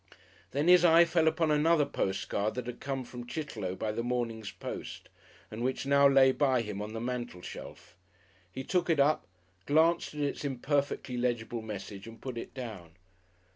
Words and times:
Then 0.49 0.67
his 0.67 0.83
eye 0.83 1.05
fell 1.05 1.27
upon 1.27 1.51
another 1.51 1.85
postcard 1.85 2.55
that 2.55 2.65
had 2.65 2.79
come 2.79 3.03
from 3.03 3.27
Chitterlow 3.27 3.75
by 3.75 3.91
the 3.91 4.01
morning's 4.01 4.49
post, 4.49 5.09
and 5.51 5.63
which 5.63 5.85
now 5.85 6.07
lay 6.07 6.31
by 6.31 6.63
him 6.63 6.81
on 6.81 6.93
the 6.93 6.99
mantel 6.99 7.43
shelf. 7.43 7.95
He 8.51 8.63
took 8.63 8.89
it 8.89 8.99
up, 8.99 9.27
glanced 9.67 10.15
at 10.15 10.21
its 10.21 10.43
imperfectly 10.43 11.17
legible 11.17 11.61
message, 11.61 12.07
and 12.07 12.19
put 12.19 12.39
it 12.39 12.55
down. 12.55 12.95